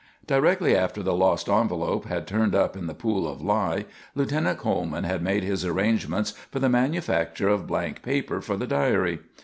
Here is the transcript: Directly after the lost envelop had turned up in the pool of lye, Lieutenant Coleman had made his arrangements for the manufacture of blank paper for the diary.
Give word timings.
Directly 0.25 0.75
after 0.75 1.03
the 1.03 1.13
lost 1.13 1.47
envelop 1.47 2.05
had 2.05 2.25
turned 2.25 2.55
up 2.55 2.75
in 2.75 2.87
the 2.87 2.95
pool 2.95 3.27
of 3.27 3.39
lye, 3.39 3.85
Lieutenant 4.15 4.57
Coleman 4.57 5.03
had 5.03 5.21
made 5.21 5.43
his 5.43 5.63
arrangements 5.63 6.31
for 6.49 6.57
the 6.57 6.69
manufacture 6.69 7.49
of 7.49 7.67
blank 7.67 8.01
paper 8.01 8.41
for 8.41 8.57
the 8.57 8.65
diary. 8.65 9.19